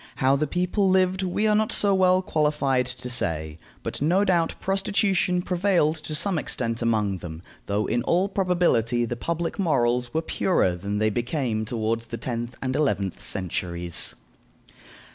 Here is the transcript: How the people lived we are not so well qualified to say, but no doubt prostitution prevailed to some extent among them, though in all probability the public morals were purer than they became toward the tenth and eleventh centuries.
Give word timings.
How 0.15 0.35
the 0.35 0.47
people 0.47 0.89
lived 0.89 1.21
we 1.21 1.45
are 1.45 1.53
not 1.53 1.71
so 1.71 1.93
well 1.93 2.23
qualified 2.23 2.87
to 2.87 3.07
say, 3.07 3.59
but 3.83 4.01
no 4.01 4.25
doubt 4.25 4.55
prostitution 4.59 5.43
prevailed 5.43 5.97
to 5.97 6.15
some 6.15 6.39
extent 6.39 6.81
among 6.81 7.19
them, 7.19 7.43
though 7.67 7.85
in 7.85 8.01
all 8.01 8.27
probability 8.27 9.05
the 9.05 9.15
public 9.15 9.59
morals 9.59 10.11
were 10.11 10.23
purer 10.23 10.75
than 10.75 10.97
they 10.97 11.11
became 11.11 11.65
toward 11.65 11.99
the 12.01 12.17
tenth 12.17 12.57
and 12.63 12.75
eleventh 12.75 13.23
centuries. 13.23 14.15